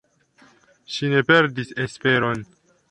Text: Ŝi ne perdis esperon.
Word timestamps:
Ŝi 0.95 1.11
ne 1.13 1.21
perdis 1.29 1.73
esperon. 1.87 2.45